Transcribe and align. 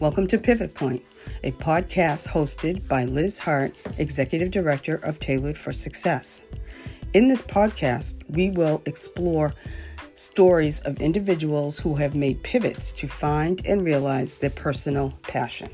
Welcome 0.00 0.28
to 0.28 0.38
Pivot 0.38 0.74
Point, 0.74 1.04
a 1.42 1.50
podcast 1.50 2.28
hosted 2.28 2.86
by 2.86 3.04
Liz 3.04 3.36
Hart, 3.36 3.74
Executive 3.98 4.52
Director 4.52 4.94
of 4.94 5.18
Tailored 5.18 5.58
for 5.58 5.72
Success. 5.72 6.42
In 7.14 7.26
this 7.26 7.42
podcast, 7.42 8.22
we 8.28 8.50
will 8.50 8.80
explore 8.86 9.54
stories 10.14 10.78
of 10.80 11.00
individuals 11.00 11.80
who 11.80 11.96
have 11.96 12.14
made 12.14 12.44
pivots 12.44 12.92
to 12.92 13.08
find 13.08 13.60
and 13.66 13.84
realize 13.84 14.36
their 14.36 14.50
personal 14.50 15.18
passion. 15.22 15.68